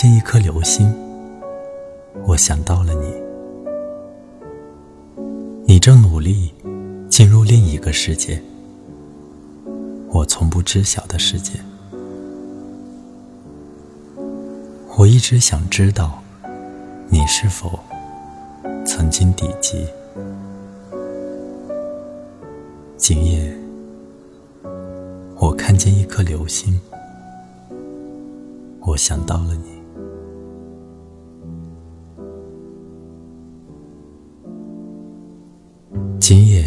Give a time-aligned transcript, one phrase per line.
[0.00, 0.94] 见一颗流星，
[2.24, 3.12] 我想到了你。
[5.66, 6.54] 你正努力
[7.10, 8.40] 进入另一个世界，
[10.10, 11.54] 我从不知晓的世界。
[14.96, 16.22] 我一直想知道，
[17.08, 17.76] 你是否
[18.86, 19.84] 曾经抵及。
[22.96, 23.52] 今夜，
[25.34, 26.80] 我看见一颗流星，
[28.82, 29.76] 我想到了你。
[36.28, 36.62] 今夜，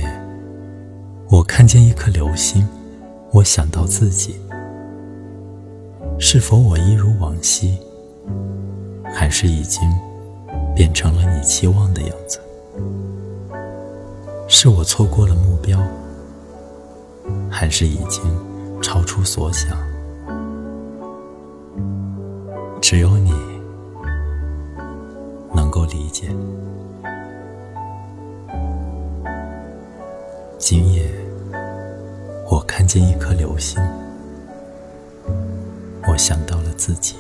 [1.30, 2.68] 我看见一颗流星，
[3.32, 4.36] 我想到自己。
[6.18, 7.78] 是否我一如往昔，
[9.14, 9.88] 还是已经
[10.76, 12.40] 变成了你期望的样子？
[14.48, 15.80] 是我错过了目标，
[17.48, 18.24] 还是已经
[18.82, 19.78] 超出所想？
[22.82, 23.32] 只有你
[25.54, 26.36] 能够理解。
[30.62, 31.10] 今夜，
[32.48, 33.82] 我看见一颗流星，
[36.08, 37.16] 我想到了自己。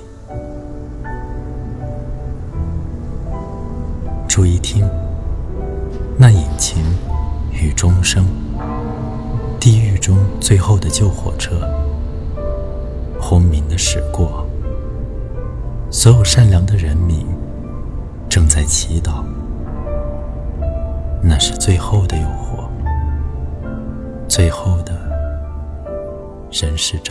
[4.28, 4.88] 注意听，
[6.20, 6.84] 那引擎
[7.52, 8.28] 与钟声，
[9.60, 11.68] 地狱中最后的救火车，
[13.20, 14.46] 轰鸣的驶过，
[15.90, 17.26] 所有善良的人民
[18.30, 19.24] 正在祈祷，
[21.24, 22.16] 那是最后的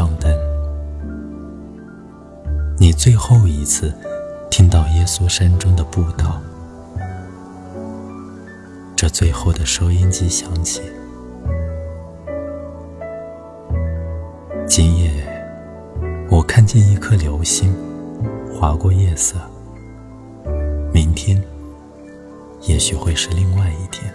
[0.01, 0.35] 人世账单，
[2.79, 3.93] 你最后一次
[4.51, 6.41] 听到耶稣山中的布道，
[8.97, 10.81] 这最后的收音机响起。
[14.67, 15.11] 今夜，
[16.31, 17.75] 我看见一颗流星
[18.55, 19.37] 划过夜色。
[20.95, 21.43] 明天，
[22.63, 24.11] 也许会是另外一天。